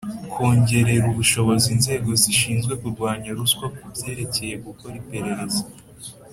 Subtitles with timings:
[0.33, 5.61] Kongerera ubushobozi inzego zishinzwe kurwanya ruswa ku byerekeye gukora iperereza